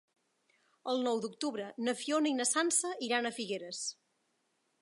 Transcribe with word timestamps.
El 0.93 1.03
nou 1.07 1.21
d'octubre 1.25 1.67
na 1.89 1.95
Fiona 2.01 2.33
i 2.33 2.39
na 2.39 2.49
Sança 2.53 2.97
iran 3.11 3.29
a 3.33 3.37
Figueres. 3.39 3.87